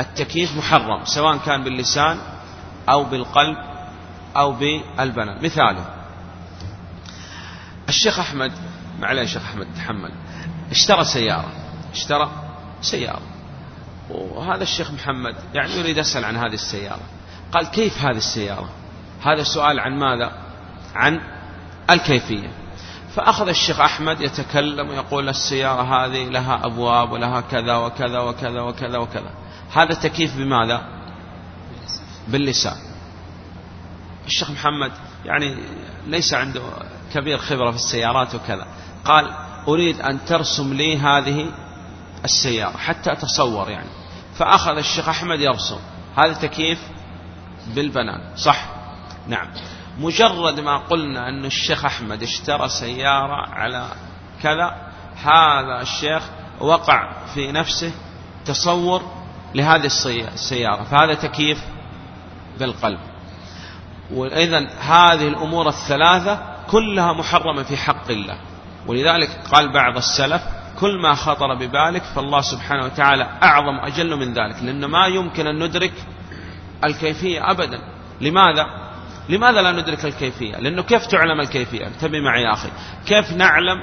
التكييف 0.00 0.56
محرم 0.56 1.04
سواء 1.04 1.36
كان 1.36 1.64
باللسان 1.64 2.18
أو 2.88 3.04
بالقلب 3.04 3.56
أو 4.36 4.52
بالبنان. 4.52 5.44
مثاله. 5.44 5.86
الشيخ 7.88 8.18
أحمد 8.18 8.52
معليش 9.00 9.32
شيخ 9.32 9.42
أحمد 9.42 9.66
تحمل. 9.76 10.12
اشترى 10.70 11.04
سيارة. 11.04 11.52
اشترى 11.92 12.30
سيارة. 12.80 13.22
وهذا 14.10 14.62
الشيخ 14.62 14.90
محمد 14.90 15.34
يعني 15.54 15.72
يريد 15.72 15.98
أسأل 15.98 16.24
عن 16.24 16.36
هذه 16.36 16.54
السيارة. 16.54 17.02
قال 17.52 17.66
كيف 17.66 17.98
هذه 17.98 18.16
السيارة؟ 18.16 18.68
هذا 19.22 19.42
سؤال 19.42 19.80
عن 19.80 19.98
ماذا؟ 19.98 20.45
عن 20.96 21.20
الكيفية. 21.90 22.50
فأخذ 23.14 23.48
الشيخ 23.48 23.80
أحمد 23.80 24.20
يتكلم 24.20 24.88
ويقول 24.88 25.28
السيارة 25.28 25.82
هذه 25.82 26.24
لها 26.24 26.66
أبواب 26.66 27.12
ولها 27.12 27.40
كذا 27.40 27.76
وكذا 27.76 28.18
وكذا 28.18 28.60
وكذا 28.60 28.98
وكذا. 28.98 29.30
هذا 29.72 29.94
تكييف 29.94 30.36
بماذا؟ 30.36 30.86
باللسان. 32.28 32.76
الشيخ 34.26 34.50
محمد 34.50 34.92
يعني 35.24 35.56
ليس 36.06 36.34
عنده 36.34 36.62
كبير 37.14 37.38
خبرة 37.38 37.70
في 37.70 37.76
السيارات 37.76 38.34
وكذا. 38.34 38.66
قال 39.04 39.30
أريد 39.68 40.00
أن 40.00 40.24
ترسم 40.24 40.74
لي 40.74 40.98
هذه 40.98 41.50
السيارة 42.24 42.76
حتى 42.76 43.12
أتصور 43.12 43.70
يعني. 43.70 43.88
فأخذ 44.34 44.76
الشيخ 44.76 45.08
أحمد 45.08 45.40
يرسم. 45.40 45.78
هذا 46.16 46.32
تكييف 46.32 46.78
بالبنان 47.74 48.36
صح؟ 48.36 48.68
نعم. 49.28 49.48
مجرد 49.98 50.60
ما 50.60 50.76
قلنا 50.76 51.28
أن 51.28 51.44
الشيخ 51.44 51.84
أحمد 51.84 52.22
اشترى 52.22 52.68
سيارة 52.68 53.48
على 53.54 53.88
كذا 54.42 54.76
هذا 55.16 55.82
الشيخ 55.82 56.22
وقع 56.60 57.12
في 57.34 57.52
نفسه 57.52 57.92
تصور 58.44 59.02
لهذه 59.54 59.86
السيارة. 60.34 60.82
فهذا 60.82 61.14
تكييف 61.14 61.64
بالقلب. 62.58 62.98
وإذا 64.10 64.58
هذه 64.80 65.28
الأمور 65.28 65.68
الثلاثة 65.68 66.40
كلها 66.70 67.12
محرمة 67.12 67.62
في 67.62 67.76
حق 67.76 68.10
الله. 68.10 68.38
ولذلك 68.86 69.30
قال 69.52 69.72
بعض 69.72 69.96
السلف 69.96 70.42
كل 70.80 71.02
ما 71.02 71.14
خطر 71.14 71.54
ببالك 71.54 72.02
فالله 72.02 72.40
سبحانه 72.40 72.84
وتعالى 72.84 73.28
أعظم 73.42 73.78
أجل 73.80 74.16
من 74.16 74.32
ذلك 74.32 74.62
لأن 74.62 74.84
ما 74.84 75.06
يمكن 75.06 75.46
أن 75.46 75.64
ندرك 75.64 75.92
الكيفية 76.84 77.50
أبدا. 77.50 77.78
لماذا؟ 78.20 78.85
لماذا 79.28 79.62
لا 79.62 79.72
ندرك 79.72 80.04
الكيفية؟ 80.04 80.56
لأنه 80.56 80.82
كيف 80.82 81.06
تعلم 81.06 81.40
الكيفية؟ 81.40 81.86
انتبه 81.86 82.20
معي 82.20 82.42
يا 82.42 82.52
أخي 82.52 82.68
كيف 83.06 83.32
نعلم 83.32 83.78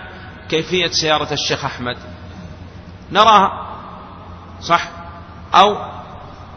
كيفية 0.49 0.87
سيارة 0.87 1.33
الشيخ 1.33 1.65
أحمد؟ 1.65 1.97
نراها 3.11 3.77
صح؟ 4.61 4.87
أو 5.53 5.77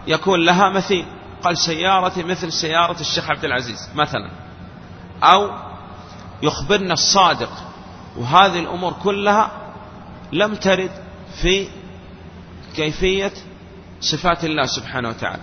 يكون 0.07 0.45
لها 0.45 0.69
مثيل 0.69 1.07
قال 1.43 1.59
سيارتي 1.59 2.23
مثل 2.23 2.53
سيارة 2.53 3.01
الشيخ 3.01 3.31
عبد 3.31 3.45
العزيز 3.45 3.91
مثلا 3.95 4.31
أو 5.23 5.51
يخبرنا 6.43 6.93
الصادق 6.93 7.51
وهذه 8.17 8.59
الأمور 8.59 8.93
كلها 8.93 9.51
لم 10.33 10.55
ترد 10.55 10.91
في 11.43 11.69
كيفية 12.77 13.33
صفات 14.01 14.45
الله 14.45 14.67
سبحانه 14.67 15.09
وتعالى 15.09 15.43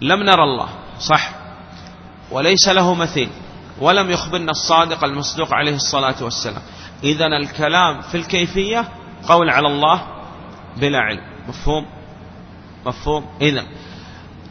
لم 0.00 0.22
نرى 0.22 0.42
الله 0.42 0.68
صح 0.98 1.30
وليس 2.30 2.68
له 2.68 2.94
مثيل 2.94 3.28
ولم 3.80 4.10
يخبرنا 4.10 4.50
الصادق 4.50 5.04
المصدوق 5.04 5.54
عليه 5.54 5.74
الصلاة 5.74 6.24
والسلام. 6.24 6.62
إذا 7.04 7.26
الكلام 7.26 8.00
في 8.00 8.14
الكيفية 8.14 8.88
قول 9.28 9.50
على 9.50 9.68
الله 9.68 10.02
بلا 10.76 10.98
علم. 10.98 11.20
مفهوم؟ 11.48 11.86
مفهوم؟ 12.86 13.26
إذا 13.40 13.64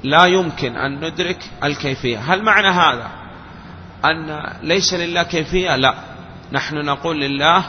لا 0.04 0.26
يمكن 0.26 0.76
أن 0.76 1.06
ندرك 1.06 1.50
الكيفية. 1.64 2.34
هل 2.34 2.44
معنى 2.44 2.68
هذا 2.68 3.12
أن 4.06 4.44
ليس 4.62 4.94
لله 4.94 5.24
كيفية؟ 5.24 5.76
لا. 5.76 5.96
نحن 6.52 6.76
نقول 6.76 7.22
لله 7.22 7.64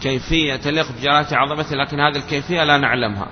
كيفية 0.00 0.56
تليق 0.56 0.92
بجلالة 0.92 1.36
عظمته 1.36 1.76
لكن 1.76 2.00
هذه 2.00 2.16
الكيفية 2.16 2.64
لا 2.64 2.78
نعلمها. 2.78 3.26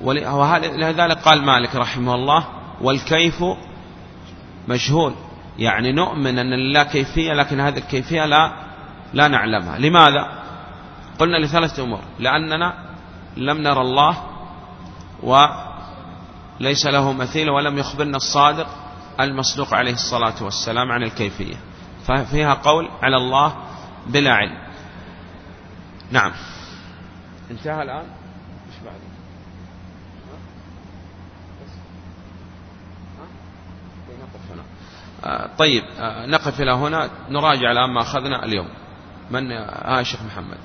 ولذلك 0.00 1.18
قال 1.18 1.44
مالك 1.44 1.76
رحمه 1.76 2.14
الله 2.14 2.46
والكيف 2.80 3.44
مجهول. 4.68 5.14
يعني 5.58 5.92
نؤمن 5.92 6.38
أن 6.38 6.50
لله 6.50 6.82
كيفية 6.82 7.32
لكن 7.32 7.60
هذه 7.60 7.78
الكيفية 7.78 8.26
لا 8.26 8.52
لا 9.14 9.28
نعلمها. 9.28 9.78
لماذا؟ 9.78 10.42
قلنا 11.18 11.36
لثلاثة 11.36 11.82
أمور. 11.82 12.00
لأننا 12.18 12.74
لم 13.36 13.58
نرى 13.58 13.80
الله 13.80 14.16
وليس 15.22 16.86
له 16.86 17.12
مثيل 17.12 17.50
ولم 17.50 17.78
يخبرنا 17.78 18.16
الصادق 18.16 18.66
المصدوق 19.20 19.74
عليه 19.74 19.92
الصلاة 19.92 20.42
والسلام 20.42 20.92
عن 20.92 21.02
الكيفية. 21.02 21.56
ففيها 22.06 22.54
قول 22.54 22.88
على 23.02 23.16
الله 23.16 23.56
بلا 24.06 24.32
علم. 24.32 24.58
نعم. 26.10 26.32
انتهى 27.50 27.82
الآن. 27.82 28.21
طيب 35.58 35.84
آه، 35.98 36.26
نقف 36.26 36.60
إلى 36.60 36.72
هنا. 36.72 37.10
نراجع 37.30 37.70
الآن 37.72 37.90
ما 37.90 38.00
أخذنا 38.00 38.44
اليوم. 38.44 38.68
من؟ 39.30 39.52
آه 39.52 40.02
شيخ 40.02 40.22
محمد. 40.22 40.58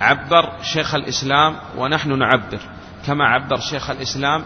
عبر 0.00 0.52
شيخ 0.62 0.94
الإسلام 0.94 1.56
ونحن 1.76 2.18
نعبر 2.18 2.60
كما 3.06 3.24
عبر 3.24 3.60
شيخ 3.60 3.90
الإسلام 3.90 4.44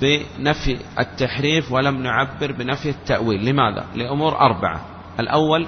بنفي 0.00 0.78
التحريف 0.98 1.72
ولم 1.72 2.02
نعبر 2.02 2.52
بنفي 2.52 2.90
التأويل. 2.90 3.44
لماذا؟ 3.44 3.86
لأمور 3.94 4.38
أربعة. 4.38 4.80
الأول 5.20 5.66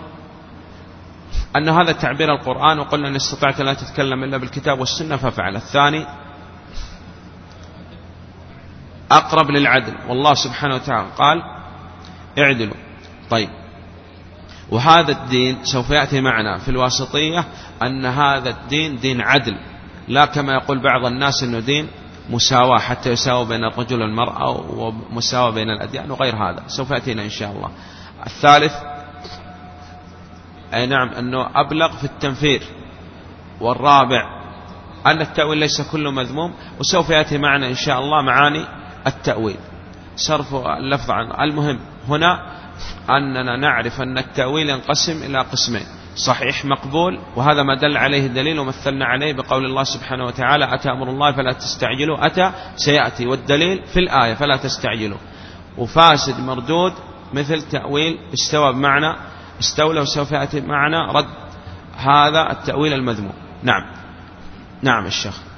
أن 1.56 1.68
هذا 1.68 1.92
تعبير 1.92 2.34
القرآن 2.34 2.78
وقلنا 2.78 3.08
أن 3.08 3.16
استطعت 3.16 3.60
لا 3.60 3.74
تتكلم 3.74 4.24
إلا 4.24 4.36
بالكتاب 4.36 4.80
والسنة 4.80 5.16
ففعل 5.16 5.56
الثاني 5.56 6.06
أقرب 9.12 9.50
للعدل. 9.50 9.94
والله 10.08 10.34
سبحانه 10.34 10.74
وتعالى 10.74 11.08
قال 11.18 11.53
اعدلوا. 12.38 12.76
طيب. 13.30 13.48
وهذا 14.70 15.12
الدين 15.12 15.64
سوف 15.64 15.90
يأتي 15.90 16.20
معنا 16.20 16.58
في 16.58 16.68
الواسطية 16.68 17.44
أن 17.82 18.06
هذا 18.06 18.50
الدين 18.50 18.98
دين 18.98 19.20
عدل. 19.20 19.56
لا 20.08 20.24
كما 20.24 20.52
يقول 20.52 20.78
بعض 20.78 21.04
الناس 21.04 21.42
أنه 21.42 21.58
دين 21.58 21.88
مساواة 22.30 22.78
حتى 22.78 23.10
يساوي 23.10 23.46
بين 23.46 23.64
الرجل 23.64 24.00
والمرأة 24.00 24.50
ومساواة 24.50 25.50
بين 25.50 25.70
الأديان 25.70 26.10
وغير 26.10 26.36
هذا. 26.36 26.62
سوف 26.66 26.90
يأتينا 26.90 27.22
إن 27.22 27.30
شاء 27.30 27.52
الله. 27.52 27.70
الثالث 28.26 28.72
أي 30.74 30.86
نعم 30.86 31.08
أنه 31.08 31.50
أبلغ 31.54 31.96
في 31.96 32.04
التنفير. 32.04 32.62
والرابع 33.60 34.44
أن 35.06 35.20
التأويل 35.20 35.58
ليس 35.58 35.80
كله 35.80 36.10
مذموم. 36.10 36.54
وسوف 36.80 37.10
يأتي 37.10 37.38
معنا 37.38 37.68
إن 37.68 37.74
شاء 37.74 37.98
الله 37.98 38.22
معاني 38.22 38.64
التأويل. 39.06 39.56
صرف 40.16 40.54
اللفظ 40.54 41.10
عن 41.10 41.50
المهم 41.50 41.80
هنا 42.08 42.38
أننا 43.10 43.56
نعرف 43.56 44.00
أن 44.00 44.18
التأويل 44.18 44.70
ينقسم 44.70 45.22
إلى 45.22 45.38
قسمين. 45.38 45.86
صحيح 46.16 46.64
مقبول 46.64 47.18
وهذا 47.36 47.62
ما 47.62 47.74
دل 47.74 47.96
عليه 47.96 48.26
الدليل 48.26 48.58
ومثلنا 48.58 49.04
عليه 49.04 49.32
بقول 49.32 49.64
الله 49.64 49.84
سبحانه 49.84 50.24
وتعالى 50.24 50.74
أتى 50.74 50.90
أمر 50.90 51.10
الله 51.10 51.32
فلا 51.32 51.52
تستعجلوا 51.52 52.26
أتى 52.26 52.52
سيأتي. 52.76 53.26
والدليل 53.26 53.82
في 53.86 53.98
الآية 54.00 54.34
فلا 54.34 54.56
تستعجلوا. 54.56 55.18
وفاسد 55.78 56.40
مردود 56.40 56.92
مثل 57.32 57.62
تأويل 57.62 58.18
استوى 58.34 58.72
بمعنى 58.72 59.16
استولى 59.60 60.00
وسوف 60.00 60.32
يأتي 60.32 60.60
معنا 60.60 61.12
رد. 61.12 61.26
هذا 61.96 62.52
التأويل 62.52 62.92
المذموم. 62.92 63.34
نعم. 63.62 63.86
نعم 64.82 65.06
الشيخ 65.06 65.53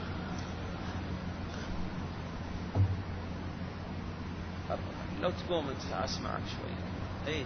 لو 5.26 5.32
تقوم 5.48 5.64
انت 5.68 6.04
اسمعك 6.04 6.40
شوي 6.56 7.34
اي 7.34 7.44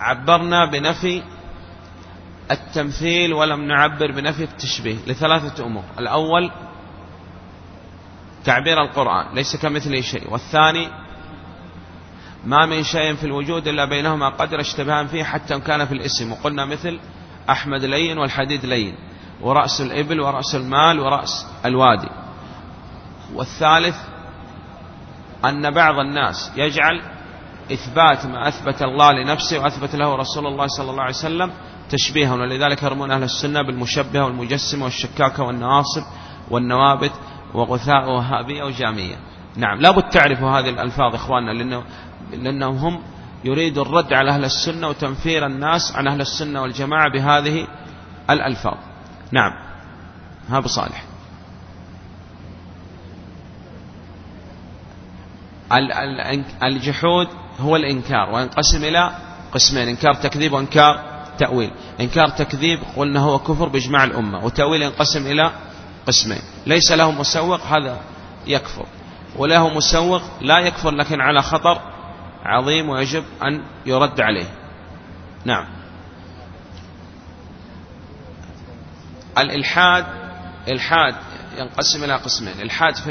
عبرنا 0.00 0.70
بنفي 0.70 1.22
التمثيل 2.50 3.32
ولم 3.32 3.60
نعبر 3.60 4.12
بنفي 4.12 4.44
التشبيه 4.44 4.96
لثلاثة 5.06 5.66
أمور. 5.66 5.84
الأول 5.98 6.50
تعبير 8.44 8.82
القرآن 8.82 9.34
ليس 9.34 9.56
كمثله 9.56 10.00
شيء. 10.00 10.32
والثاني 10.32 10.88
ما 12.44 12.66
من 12.66 12.82
شيء 12.82 13.14
في 13.14 13.24
الوجود 13.24 13.68
إلا 13.68 13.84
بينهما 13.84 14.28
قدر 14.28 14.60
اشتبهان 14.60 15.06
فيه 15.06 15.24
حتى 15.24 15.60
كان 15.60 15.86
في 15.86 15.94
الاسم. 15.94 16.32
وقلنا 16.32 16.64
مثل 16.64 17.00
أحمد 17.50 17.84
لين 17.84 18.18
والحديد 18.18 18.64
لين 18.66 18.94
ورأس 19.40 19.80
الإبل 19.80 20.20
ورأس 20.20 20.54
المال 20.54 21.00
ورأس 21.00 21.46
الوادي. 21.64 22.25
والثالث 23.36 23.96
أن 25.44 25.70
بعض 25.70 25.98
الناس 25.98 26.52
يجعل 26.56 27.02
إثبات 27.72 28.26
ما 28.26 28.48
أثبت 28.48 28.82
الله 28.82 29.12
لنفسه 29.12 29.58
وأثبت 29.58 29.94
له 29.94 30.16
رسول 30.16 30.46
الله 30.46 30.66
صلى 30.66 30.90
الله 30.90 31.02
عليه 31.02 31.14
وسلم 31.14 31.50
تشبيها. 31.90 32.34
ولذلك 32.34 32.82
يرمون 32.82 33.10
أهل 33.10 33.22
السنة 33.22 33.62
بالمشبهة 33.62 34.24
والمجسمة 34.24 34.84
والشكاكة 34.84 35.42
والنواصب 35.42 36.02
والنوابت 36.50 37.12
وغثاء 37.54 38.10
وهابية 38.10 38.64
وجامية. 38.64 39.16
نعم 39.56 39.80
لابد 39.80 40.02
تعرفوا 40.02 40.50
هذه 40.50 40.70
الألفاظ 40.70 41.14
إخواننا 41.14 41.50
لأنه 41.50 41.84
لأنهم 42.32 42.76
هم 42.76 43.02
يريد 43.44 43.78
الرد 43.78 44.12
على 44.12 44.30
أهل 44.30 44.44
السنة 44.44 44.88
وتنفير 44.88 45.46
الناس 45.46 45.92
عن 45.96 46.08
أهل 46.08 46.20
السنة 46.20 46.62
والجماعة 46.62 47.12
بهذه 47.12 47.66
الألفاظ. 48.30 48.76
نعم 49.32 49.52
ها 50.48 50.60
بصالح 50.60 51.05
الجحود 56.62 57.28
هو 57.60 57.76
الإنكار 57.76 58.30
وينقسم 58.34 58.84
إلى 58.84 59.10
قسمين 59.52 59.88
إنكار 59.88 60.14
تكذيب 60.14 60.52
وإنكار 60.52 61.16
تأويل. 61.38 61.70
إنكار 62.00 62.28
تكذيب 62.28 62.80
قلنا 62.96 63.20
هو 63.20 63.38
كفر 63.38 63.68
بإجماع 63.68 64.04
الأمة 64.04 64.44
وتأويل 64.44 64.82
ينقسم 64.82 65.26
إلى 65.26 65.52
قسمين. 66.06 66.40
ليس 66.66 66.92
له 66.92 67.10
مسوق 67.10 67.60
هذا 67.60 68.00
يكفر. 68.46 68.86
وله 69.36 69.68
مسوق 69.68 70.22
لا 70.40 70.58
يكفر 70.58 70.90
لكن 70.90 71.20
على 71.20 71.42
خطر 71.42 71.80
عظيم 72.44 72.88
ويجب 72.88 73.24
أن 73.42 73.62
يرد 73.86 74.20
عليه. 74.20 74.46
نعم. 75.44 75.66
الإلحاد 79.38 80.06
إلحاد 80.68 81.14
ينقسم 81.58 82.04
إلى 82.04 82.16
قسمين. 82.16 82.60
إلحاد 82.60 82.94
في 82.94 83.10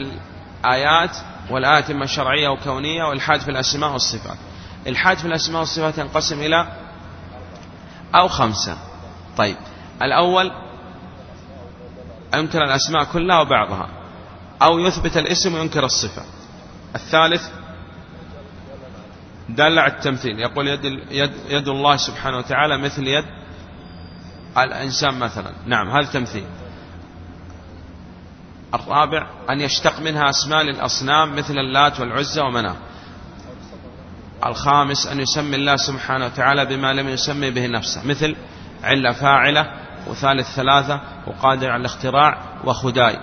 الآيات 0.66 1.18
والآيات 1.50 1.90
إما 1.90 2.06
شرعية 2.06 2.50
وكونية 2.50 3.04
والإلحاد 3.04 3.40
في 3.40 3.52
الأسماء 3.52 3.92
والصفات. 3.92 4.38
الإلحاد 4.84 5.18
في 5.18 5.26
الأسماء 5.26 5.60
والصفات 5.60 5.98
ينقسم 5.98 6.40
إلى 6.40 6.68
أو 8.16 8.28
خمسة. 8.28 8.78
طيب 9.38 9.56
الأول 10.02 10.52
ينكر 12.34 12.64
الأسماء 12.64 13.04
كلها 13.04 13.42
وبعضها 13.42 13.90
أو 14.62 14.80
يثبت 14.80 15.18
الاسم 15.18 15.54
وينكر 15.56 15.86
الصفة. 15.86 16.24
الثالث 16.96 17.50
دل 19.50 19.80
على 19.80 19.94
التمثيل. 19.94 20.40
يقول 20.40 20.68
يد, 20.68 20.86
يد, 21.12 21.32
يد 21.50 21.68
الله 21.68 21.98
سبحانه 21.98 22.38
وتعالى 22.38 22.78
مثل 22.78 23.08
يد 23.08 23.26
الإنسان 24.58 25.20
مثلا. 25.20 25.52
نعم 25.66 25.90
هذا 25.90 26.08
تمثيل. 26.12 26.46
الرابع 28.76 29.28
أن 29.50 29.62
يشتق 29.62 30.00
منها 30.00 30.30
أسماء 30.30 30.64
للأصنام 30.64 31.36
مثل 31.36 31.54
اللات 31.58 32.00
والعزة 32.00 32.44
ومناة. 32.44 32.76
الخامس 34.46 35.08
أن 35.08 35.20
يسمي 35.20 35.56
الله 35.56 35.76
سبحانه 35.76 36.26
وتعالى 36.26 36.66
بما 36.66 36.94
لم 36.94 37.10
يسمي 37.10 37.52
به 37.52 37.68
نفسه 37.68 38.08
مثل 38.08 38.36
علة 38.84 39.12
فاعلة 39.12 39.72
وثالث 40.08 40.56
ثلاثة 40.56 41.00
وقادر 41.28 41.70
على 41.70 41.82
الاختراع 41.82 42.38
وخداي 42.64 43.18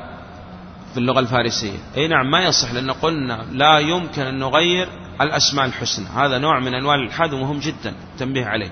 في 0.92 0.98
اللغة 0.98 1.20
الفارسية. 1.20 1.78
أي 1.96 2.08
نعم 2.08 2.30
ما 2.30 2.40
يصح 2.40 2.72
لأن 2.72 2.90
قلنا 2.90 3.44
لا 3.52 3.78
يمكن 3.78 4.22
أن 4.22 4.38
نغير 4.38 4.88
الأسماء 5.20 5.66
الحسنى. 5.66 6.06
هذا 6.16 6.38
نوع 6.38 6.60
من 6.60 6.74
أنواع 6.74 6.94
الإلحاد 6.94 7.32
ومهم 7.32 7.58
جدا 7.58 7.94
تنبيه 8.18 8.46
عليه. 8.46 8.70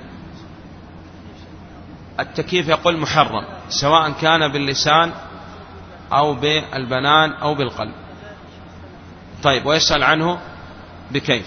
التكييف 2.21 2.69
يقول 2.69 2.97
محرم 2.97 3.45
سواء 3.69 4.11
كان 4.11 4.53
باللسان 4.53 5.13
أو 6.13 6.35
بالبنان 6.35 7.33
أو 7.33 7.55
بالقلب. 7.55 7.93
طيب 9.43 9.67
ويسأل 9.67 10.03
عنه 10.03 10.41
بكيف. 11.11 11.47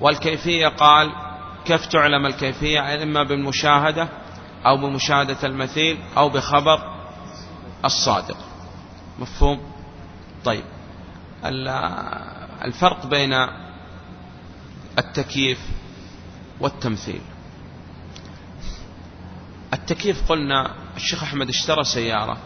والكيفية 0.00 0.68
قال 0.68 1.12
كيف 1.64 1.86
تعلم 1.86 2.26
الكيفية؟ 2.26 3.02
إما 3.02 3.22
بالمشاهدة 3.22 4.08
أو 4.66 4.76
بمشاهدة 4.76 5.36
المثيل 5.44 5.98
أو 6.16 6.28
بخبر 6.28 6.94
الصادق. 7.84 8.36
مفهوم؟ 9.18 9.72
طيب. 10.44 10.64
الفرق 12.64 13.06
بين 13.06 13.46
التكييف 14.98 15.60
والتمثيل. 16.60 17.20
التكييف 19.72 20.28
قلنا 20.28 20.74
الشيخ 20.96 21.22
أحمد 21.22 21.48
اشترى 21.48 21.84
سيارة 21.84 22.38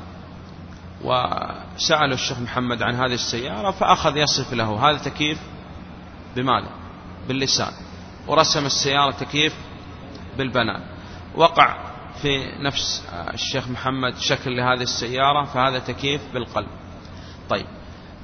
وسأل 1.04 2.12
الشيخ 2.12 2.38
محمد 2.38 2.82
عن 2.82 2.94
هذه 2.94 3.14
السيارة 3.14 3.70
فأخذ 3.70 4.16
يصف 4.16 4.52
له. 4.52 4.90
هذا 4.90 4.98
تكييف 4.98 5.38
بماذا 6.36 6.70
باللسان. 7.28 7.72
ورسم 8.26 8.66
السيارة 8.66 9.10
تكييف 9.10 9.54
بالبنان. 10.38 10.82
وقع 11.34 11.92
في 12.22 12.52
نفس 12.60 13.04
الشيخ 13.34 13.68
محمد 13.68 14.16
شكل 14.18 14.56
لهذه 14.56 14.82
السيارة 14.82 15.44
فهذا 15.44 15.78
تكييف 15.78 16.22
بالقلب. 16.34 16.68
طيب 17.50 17.66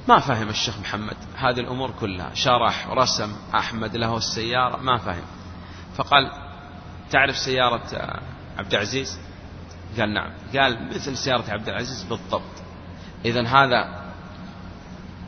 ما 0.07 0.19
فهم 0.19 0.49
الشيخ 0.49 0.79
محمد 0.79 1.17
هذه 1.35 1.59
الأمور 1.59 1.91
كلها؟ 1.91 2.33
شرح 2.33 2.89
ورسم 2.89 3.35
أحمد 3.55 3.95
له 3.95 4.17
السيارة 4.17 4.77
ما 4.77 4.97
فهم. 4.97 5.25
فقال 5.95 6.31
تعرف 7.11 7.37
سيارة 7.37 8.19
عبد 8.59 8.73
العزيز؟ 8.73 9.19
قال 9.99 10.13
نعم. 10.13 10.31
قال 10.55 10.89
مثل 10.89 11.17
سيارة 11.17 11.51
عبد 11.51 11.69
العزيز 11.69 12.03
بالضبط. 12.03 12.55
إذا 13.25 13.47
هذا 13.47 14.11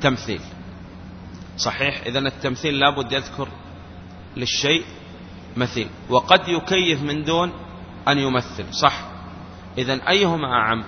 تمثيل. 0.01 0.41
صحيح؟ 1.57 2.01
إذا 2.05 2.19
التمثيل 2.19 2.79
لابد 2.79 3.11
يذكر 3.11 3.47
للشيء 4.37 4.83
مثيل. 5.57 5.89
وقد 6.09 6.47
يكيف 6.47 7.03
من 7.03 7.23
دون 7.23 7.51
أن 8.07 8.17
يمثل. 8.17 8.73
صح. 8.73 9.03
إذا 9.77 10.09
أيهما 10.09 10.47
أعم؟ 10.47 10.83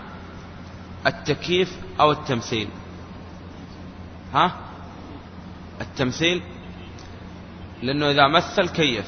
التكييف 1.08 1.78
أو 2.00 2.12
التمثيل؟ 2.12 2.68
ها؟ 4.34 4.56
التمثيل. 5.82 6.42
لأنه 7.82 8.12
إذا 8.12 8.28
مثل 8.28 8.70
كيف. 8.70 9.06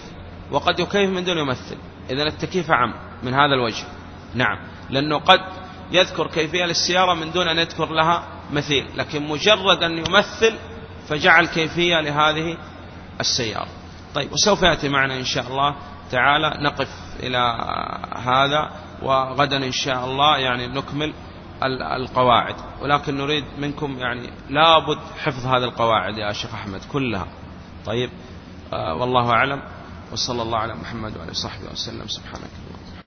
وقد 0.51 0.79
يكيف 0.79 1.09
من 1.09 1.23
دون 1.23 1.37
يمثل. 1.37 1.77
إذا 2.09 2.23
التكييف 2.23 2.71
أعم. 2.71 2.93
من 3.23 3.33
هذا 3.33 3.53
الوجه. 3.53 3.85
نعم. 4.33 4.57
لأنه 4.89 5.17
قد 5.17 5.39
يذكر 5.91 6.27
كيفية 6.27 6.65
للسيارة 6.65 7.13
من 7.13 7.31
دون 7.31 7.47
أن 7.47 7.57
يذكر 7.57 7.91
لها 7.91 8.23
مثيل 8.51 8.87
لكن 8.95 9.27
مجرد 9.27 9.83
أن 9.83 9.97
يمثل 9.97 10.55
فجعل 11.07 11.45
كيفية 11.45 12.01
لهذه 12.01 12.57
السيارة. 13.19 13.67
طيب 14.15 14.33
وسوف 14.33 14.61
يأتي 14.61 14.89
معنا 14.89 15.17
إن 15.17 15.25
شاء 15.25 15.47
الله. 15.47 15.75
تعالى 16.11 16.57
نقف 16.59 16.89
إلى 17.19 17.37
هذا 18.15 18.71
وغدا 19.01 19.57
إن 19.57 19.71
شاء 19.71 20.05
الله 20.05 20.37
يعني 20.37 20.67
نكمل 20.67 21.13
القواعد. 21.95 22.55
ولكن 22.81 23.17
نريد 23.17 23.45
منكم 23.57 23.99
يعني 23.99 24.29
لابد 24.49 24.99
حفظ 25.23 25.45
هذه 25.45 25.63
القواعد 25.63 26.17
يا 26.17 26.33
شيخ 26.33 26.53
أحمد 26.53 26.81
كلها. 26.91 27.27
طيب 27.85 28.09
آه 28.73 28.95
والله 28.95 29.31
أعلم. 29.31 29.61
وصلى 30.11 30.41
الله 30.41 30.57
على 30.57 30.75
محمد 30.75 31.17
وعلى 31.17 31.33
صحبه 31.33 31.71
وسلم. 31.71 32.07
سبحانك 32.07 32.49